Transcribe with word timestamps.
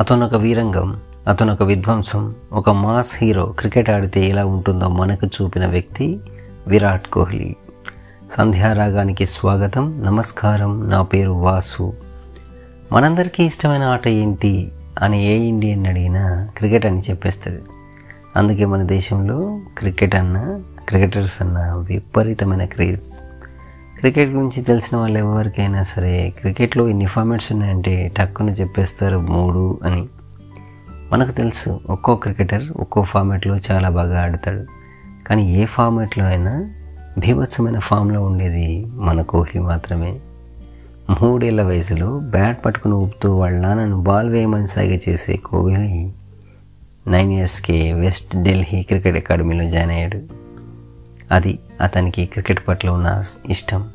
అతనొక 0.00 0.34
వీరంగం 0.34 1.00
అతనొక 1.28 1.62
విధ్వంసం 1.62 2.34
ఒక 2.52 2.70
mass 2.70 3.12
hero 3.22 3.46
cricket 3.46 3.90
ఆడితే 3.90 4.28
ఎలా 4.28 4.46
ఉంటుందో 4.46 4.88
మనకు 4.88 5.26
చూపిన 5.26 5.66
వ్యక్తి 5.66 6.20
విరాట్ 6.66 7.08
కోహ్లీ. 7.08 7.56
సంధ్యారాగానికి 8.32 9.26
స్వాగతం 9.26 10.04
నమస్కారం. 10.04 10.90
నా 10.90 11.02
పేరు 11.02 11.30
వాసు. 11.30 11.92
మనందరికీ 12.92 13.44
ఇష్టమైన 13.44 13.82
ఆట 13.82 14.08
ఏంటి 14.08 14.72
అని 15.02 15.26
ఏ 15.26 15.36
ఇండియన్ 15.36 15.86
అడిగినా 15.86 16.48
క్రికెట్ 16.56 16.86
అని 16.86 17.00
చెప్పేస్తుంది. 17.00 17.62
అందుకే 18.36 18.64
మన 18.64 18.82
దేశంలో 18.82 19.60
క్రికెట్ 19.78 20.14
అన్న 20.14 20.60
క్రికెటర్స్ 20.88 21.42
అన్న 21.42 21.74
విపరీతమైన 21.76 22.64
క్రేజ్. 22.64 23.29
క్రికెట్ 24.00 24.30
గురించి 24.30 24.62
తెలిసిన 24.62 24.96
వాళ్ళు 24.96 25.18
ఎవరికైనా 25.18 25.82
సరే 25.82 26.32
క్రికెట్లో 26.40 26.88
ఇన్ని 26.88 27.06
ఫార్మాట్స్ 27.06 27.52
ఉన్నాయంటే 27.52 28.12
టక్కున 28.16 28.50
చెప్పేస్తారు 28.50 29.18
మూడు 29.18 29.78
అని. 29.82 30.06
మనకు 31.12 31.30
తెలుసు 31.30 31.80
ఒక్కో 31.90 32.16
క్రికెటర్ 32.16 32.70
ఒక్కో 32.76 33.02
ఫార్మాట్లో 33.02 33.56
చాలా 33.56 33.88
బాగా 33.88 34.22
ఆడతాడు. 34.22 34.64
కానీ 35.26 35.54
ఏ 35.54 35.64
ఫార్మాట్లో 35.64 36.24
అయినా 36.24 36.70
భీభత్సమైన 37.18 37.78
ఫామ్లో 37.78 38.24
ఉండేది 38.24 38.86
మన 38.94 39.22
కోహ్లీ 39.22 39.62
మాత్రమే. 39.62 40.20
మూడేళ్ళ 41.22 41.62
వయసులో 41.62 42.18
బ్యాట్ 42.18 42.64
పట్టుకుని 42.64 42.94
ఊపుతూ 42.94 43.36
వాళ్ళ 43.36 43.60
నాన్నను 43.60 44.02
బాల్ 44.02 44.30
వేయమని 44.30 44.68
సాగ 44.68 44.98
చేసే 45.08 45.36
కోహ్లీ 45.36 46.10
నైన్ 47.08 47.32
ఇయర్స్కి 47.32 47.92
వెస్ట్ 47.92 48.36
ఢిల్లీ 48.36 48.82
క్రికెట్ 48.82 49.16
అకాడమీలో 49.16 49.68
జాయిన్ 49.68 49.90
అయ్యాడు. 49.90 50.39
అది 51.30 51.58
అతనికి 51.80 52.26
క్రికెట్ 52.26 52.68
పట్ల 52.68 52.88
ఉన్న 52.88 53.22
ఇష్టం. 53.46 53.90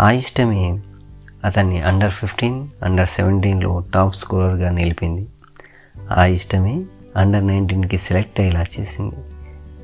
ఆ 0.00 0.10
ఇష్టమే 0.10 0.80
అతన్ని 1.44 1.80
అండర్ 1.82 2.12
ఫిఫ్టీన్ 2.12 2.68
అండర్ 2.82 3.08
సెవెంటీన్లో 3.08 3.84
టాప్ 3.94 4.16
స్కోరర్గా 4.16 4.70
నిలిపింది. 4.70 5.26
ఆ 6.12 6.24
ఇష్టమే 6.24 6.84
అండర్ 7.16 7.46
నైన్టీన్కి 7.46 7.98
సెలెక్ట్ 7.98 8.40
అయ్యేలా 8.40 8.64
చేసింది. 8.80 9.16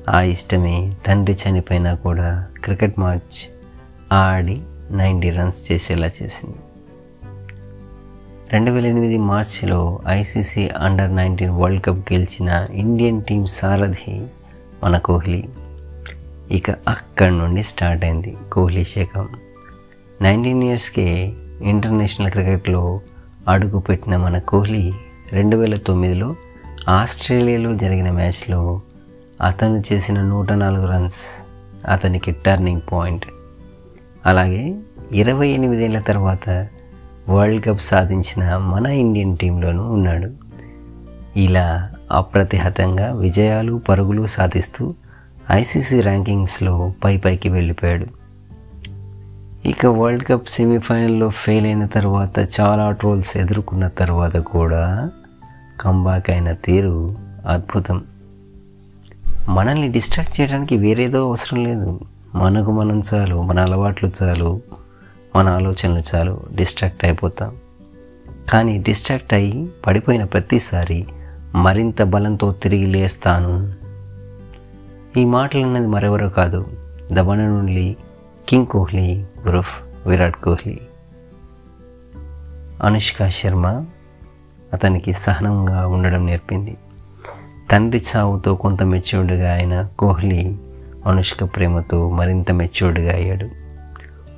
ఆ 0.09 0.21
ఇష్టమే 0.21 0.93
తండ్రి 1.07 1.37
చనిపోయినా 1.49 1.93
కూడా 1.93 2.47
క్రికెట్ 2.63 2.99
మ్యాచ్ 2.99 3.49
ఆడి 4.13 4.61
నైంటీ 4.91 5.29
రన్స్ 5.29 5.71
చేసేలా 5.71 6.07
చేసింది. 6.07 6.57
రెండు 8.49 8.71
వేల 8.71 8.85
ఎనిమిది 8.85 9.17
మార్చిలో 9.17 9.99
ICC 10.07 10.67
under 10.67 11.15
nineteen 11.15 11.51
world 11.51 11.85
cup 11.85 12.13
గెలిచిన 12.13 12.67
ఇండియన్ 12.71 13.23
టీం 13.23 13.45
సారథి 13.45 14.27
మన 14.83 14.97
కోహ్లీ. 14.97 15.49
ఇక 16.51 16.71
అక్కడి 16.71 17.37
నుండి 17.37 17.63
స్టార్ట్ 17.63 18.03
అయింది 18.03 18.37
కోహ్లీ 18.51 18.83
శకం. 18.83 19.29
నైన్టీన్ 20.21 20.63
ఇయర్స్కే 20.63 21.33
ఇంటర్నేషనల్ 21.61 22.31
క్రికెట్లో 22.31 23.01
అడుగుపెట్టిన 23.47 24.17
మన 24.17 24.37
కోహ్లీ 24.37 24.93
రెండు 25.31 25.57
వేల 25.57 25.77
తొమ్మిదిలో 25.77 26.35
ఆస్ట్రేలియాలో 26.89 27.75
జరిగిన 27.75 28.11
మ్యాచ్లో 28.11 28.81
అతను 29.41 29.83
చేసిన 29.93 30.21
నూట 30.21 30.51
నాలుగు 30.51 30.85
రన్స్ 30.85 31.45
అతనికి 31.87 32.31
టర్నింగ్ 32.31 32.81
పాయింట్. 32.91 33.25
అలాగే 34.25 34.75
ఇరవై 35.11 35.47
ఎనిమిదేళ్ళ 35.47 35.99
తర్వాత 35.99 36.67
వరల్డ్ 37.29 37.65
కప్ 37.65 37.81
సాధించిన 37.81 38.57
మన 38.57 38.85
ఇండియన్ 38.85 39.37
టీంలోనూ 39.37 39.91
ఉన్నాడు. 39.91 40.31
ఇలా 41.39 41.91
అప్రతిహతంగా 42.11 43.13
విజయాలు 43.13 43.81
పరుగులు 43.89 44.25
సాధిస్తూ 44.25 44.93
ఐసీసీ 45.51 46.01
ర్యాంకింగ్స్లో 46.01 46.93
పై 47.03 47.17
పైకి 47.17 47.49
వెళ్ళిపోయాడు. 47.49 48.05
ఇక 49.67 49.85
వరల్డ్ 49.85 50.23
కప్ 50.23 50.49
సెమీఫైనల్లో 50.49 51.29
ఫెయిల్ 51.29 51.65
అయిన 51.65 51.85
తర్వాత 51.85 52.39
చాలా 52.39 52.91
ట్రోల్స్ 52.91 53.37
ఎదుర్కొన్న 53.37 53.87
తర్వాత 53.87 54.37
కూడా 54.37 55.11
కంబాక్ 55.81 56.29
అయిన 56.29 56.51
తీరు 56.51 57.15
అద్భుతం. 57.47 58.03
మనల్ని 59.49 59.91
డిస్ట్రాక్ట్ 59.91 60.41
చేయడానికి 60.41 60.77
వేరేదో 60.77 61.27
అవసరం 61.27 61.63
లేదు. 61.63 61.99
మనకు 62.35 62.71
మనం 62.71 63.01
చాలు 63.13 63.41
మన 63.41 63.59
అలవాట్లు 63.59 64.11
చాలు 64.23 64.61
మన 65.35 65.47
ఆలోచనలు 65.47 66.01
చాలు 66.15 66.39
డిస్ట్రాక్ట్ 66.55 67.05
అయిపోతాం. 67.05 67.55
కానీ 68.49 68.77
డిస్ట్రాక్ట్ 68.77 69.33
అయ్యి 69.33 69.69
పడిపోయిన 69.87 70.23
ప్రతిసారి 70.23 71.05
మరింత 71.55 72.01
బలంతో 72.01 72.51
తిరిగి 72.51 72.85
లేస్తాను. 72.85 73.82
ఈ 75.17 75.25
మాటలు 75.25 75.65
అన్నది 75.65 75.87
మరెవరో 75.87 76.29
కాదు. 76.29 76.67
The 77.11 77.19
one 77.19 77.41
and 77.41 77.57
only 77.57 77.95
king 78.49 78.65
Kohli 78.65 79.25
ఉరఫ్ 79.47 79.81
Virat 80.07 80.35
Kohli. 80.35 80.79
Anushka 82.83 83.29
Sharma 83.29 83.85
అతనికి 84.73 85.13
సహనంగా 85.13 85.87
ఉండడం 85.87 86.25
నేర్పింది. 86.25 86.77
తండ్రి 87.71 88.01
చావుతో 88.15 88.55
కొంత 88.55 88.83
మెచ్యూర్డ్గా 88.83 89.53
అయిన 89.53 89.89
కోహ్లీ 89.99 90.57
అనుష్క 91.07 91.43
ప్రేమతో 91.43 92.09
మరింత 92.09 92.51
మెచ్యూర్డ్గా 92.51 93.13
అయ్యాడు. 93.13 93.49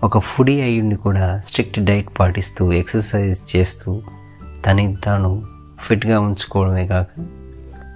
ఒక 0.04 0.18
ఫుడీ 0.18 0.62
అయ్యుండి 0.62 0.96
కూడా 0.96 1.42
స్ట్రిక్ట్ 1.46 1.80
డైట్ 1.80 2.10
పాటిస్తూ 2.20 2.72
ఎక్సర్సైజ్ 2.72 3.56
చేస్తూ 3.56 4.02
తనని 4.66 4.96
తాను 4.96 5.44
ఫిట్గా 5.80 6.20
ఉంచుకోవడమే 6.20 6.88
కాక 6.88 7.08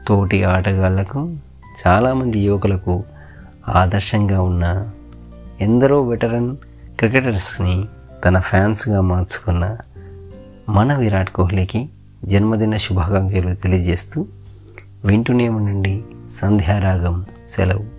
తోటి 0.08 0.44
ఆటగాళ్ళకు 0.44 1.36
చాలామంది 1.88 2.40
యువకులకు 2.40 3.04
ఆదర్శంగా 3.68 4.42
ఉన్న 4.42 4.90
ఎందరో 5.62 6.04
వెటరన్ 6.04 6.58
క్రికెటర్స్ని 7.00 7.86
తన 8.26 8.40
ఫ్యాన్స్గా 8.40 9.02
మార్చుకున్న 9.02 9.78
మన 10.70 10.96
విరాట్ 10.96 11.30
కోహ్లీకి 11.30 11.90
జన్మదిన 12.26 12.78
శుభాకాంక్షలు 12.78 13.56
తెలియజేస్తూ 13.56 14.26
వింటూనే 15.06 15.50
ఉండండి 15.50 16.04
సంధ్యారాగం 16.32 17.26
సెలవు. 17.48 17.99